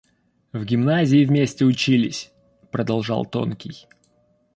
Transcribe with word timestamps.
—В 0.51 0.65
гимназии 0.65 1.23
вместе 1.25 1.63
учились!— 1.63 2.31
продолжал 2.71 3.23
тонкий. 3.23 3.87